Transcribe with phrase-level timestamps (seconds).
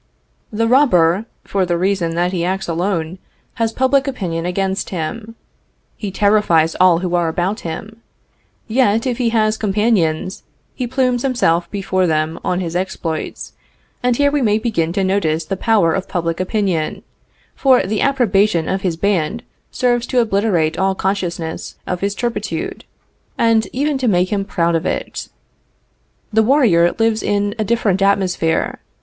[0.51, 3.19] The robber, for the reason that he acts alone,
[3.61, 5.35] has public opinion against him.
[5.95, 8.01] He terrifies all who are about him.
[8.67, 10.41] Yet, if he has companions,
[10.73, 13.53] he plumes himself before them on his exploits,
[14.01, 17.03] and here we may begin to notice the power of public opinion,
[17.53, 22.85] for the approbation of his band serves to obliterate all consciousness of his turpitude,
[23.37, 25.29] and even to make him proud of it.
[26.33, 28.79] The warrior lives in a different atmosphere.